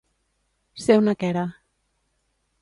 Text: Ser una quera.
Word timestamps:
Ser 0.85 0.95
una 1.01 1.15
quera. 1.25 1.45